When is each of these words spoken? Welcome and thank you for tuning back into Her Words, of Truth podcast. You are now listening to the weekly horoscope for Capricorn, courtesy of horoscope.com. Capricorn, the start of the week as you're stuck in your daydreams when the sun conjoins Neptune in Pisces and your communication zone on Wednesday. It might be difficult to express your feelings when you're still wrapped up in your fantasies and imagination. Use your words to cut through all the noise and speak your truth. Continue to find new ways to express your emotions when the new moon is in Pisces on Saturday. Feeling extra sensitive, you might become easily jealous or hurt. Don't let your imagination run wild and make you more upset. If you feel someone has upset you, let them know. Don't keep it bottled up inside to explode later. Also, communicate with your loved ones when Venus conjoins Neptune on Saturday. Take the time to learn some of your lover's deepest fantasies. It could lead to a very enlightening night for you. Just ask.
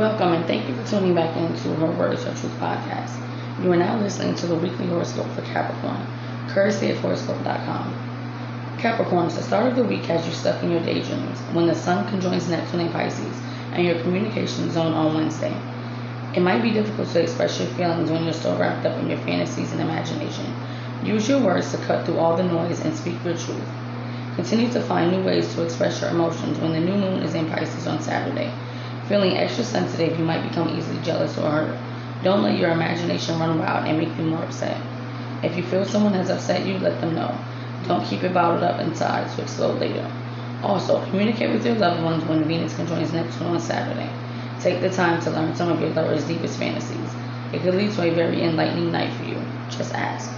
Welcome 0.00 0.32
and 0.32 0.46
thank 0.46 0.66
you 0.66 0.74
for 0.74 0.86
tuning 0.88 1.14
back 1.14 1.36
into 1.36 1.74
Her 1.74 1.90
Words, 1.92 2.24
of 2.24 2.40
Truth 2.40 2.54
podcast. 2.54 3.12
You 3.62 3.70
are 3.70 3.76
now 3.76 4.00
listening 4.00 4.34
to 4.36 4.46
the 4.46 4.54
weekly 4.54 4.86
horoscope 4.86 5.28
for 5.32 5.42
Capricorn, 5.42 6.06
courtesy 6.48 6.88
of 6.90 6.98
horoscope.com. 7.00 8.78
Capricorn, 8.78 9.28
the 9.28 9.42
start 9.42 9.66
of 9.66 9.76
the 9.76 9.84
week 9.84 10.08
as 10.08 10.24
you're 10.24 10.34
stuck 10.34 10.62
in 10.62 10.70
your 10.70 10.80
daydreams 10.80 11.38
when 11.52 11.66
the 11.66 11.74
sun 11.74 12.08
conjoins 12.08 12.48
Neptune 12.48 12.80
in 12.80 12.90
Pisces 12.90 13.42
and 13.72 13.84
your 13.84 14.00
communication 14.00 14.70
zone 14.70 14.94
on 14.94 15.12
Wednesday. 15.14 15.54
It 16.34 16.40
might 16.40 16.62
be 16.62 16.70
difficult 16.70 17.10
to 17.10 17.20
express 17.20 17.60
your 17.60 17.68
feelings 17.68 18.10
when 18.10 18.24
you're 18.24 18.32
still 18.32 18.56
wrapped 18.56 18.86
up 18.86 18.98
in 19.00 19.10
your 19.10 19.18
fantasies 19.18 19.70
and 19.72 19.82
imagination. 19.82 20.50
Use 21.04 21.28
your 21.28 21.42
words 21.42 21.72
to 21.72 21.76
cut 21.84 22.06
through 22.06 22.16
all 22.16 22.38
the 22.38 22.42
noise 22.42 22.80
and 22.80 22.96
speak 22.96 23.22
your 23.22 23.36
truth. 23.36 23.68
Continue 24.36 24.72
to 24.72 24.80
find 24.80 25.12
new 25.12 25.22
ways 25.22 25.54
to 25.54 25.62
express 25.62 26.00
your 26.00 26.08
emotions 26.08 26.58
when 26.58 26.72
the 26.72 26.80
new 26.80 26.96
moon 26.96 27.22
is 27.22 27.34
in 27.34 27.50
Pisces 27.50 27.86
on 27.86 28.00
Saturday. 28.00 28.50
Feeling 29.10 29.36
extra 29.36 29.64
sensitive, 29.64 30.16
you 30.16 30.24
might 30.24 30.48
become 30.48 30.68
easily 30.68 31.02
jealous 31.02 31.36
or 31.36 31.50
hurt. 31.50 31.76
Don't 32.22 32.44
let 32.44 32.56
your 32.56 32.70
imagination 32.70 33.40
run 33.40 33.58
wild 33.58 33.88
and 33.88 33.98
make 33.98 34.16
you 34.16 34.22
more 34.22 34.44
upset. 34.44 34.80
If 35.42 35.56
you 35.56 35.64
feel 35.64 35.84
someone 35.84 36.12
has 36.12 36.30
upset 36.30 36.64
you, 36.64 36.78
let 36.78 37.00
them 37.00 37.16
know. 37.16 37.36
Don't 37.88 38.06
keep 38.06 38.22
it 38.22 38.32
bottled 38.32 38.62
up 38.62 38.78
inside 38.78 39.28
to 39.34 39.42
explode 39.42 39.80
later. 39.80 40.08
Also, 40.62 41.04
communicate 41.06 41.50
with 41.50 41.66
your 41.66 41.74
loved 41.74 42.04
ones 42.04 42.24
when 42.24 42.44
Venus 42.44 42.76
conjoins 42.76 43.12
Neptune 43.12 43.48
on 43.48 43.58
Saturday. 43.58 44.08
Take 44.60 44.80
the 44.80 44.90
time 44.90 45.20
to 45.22 45.30
learn 45.30 45.56
some 45.56 45.70
of 45.70 45.80
your 45.80 45.90
lover's 45.90 46.22
deepest 46.22 46.56
fantasies. 46.60 47.10
It 47.52 47.62
could 47.62 47.74
lead 47.74 47.90
to 47.94 48.02
a 48.02 48.14
very 48.14 48.44
enlightening 48.44 48.92
night 48.92 49.12
for 49.14 49.24
you. 49.24 49.42
Just 49.70 49.92
ask. 49.92 50.30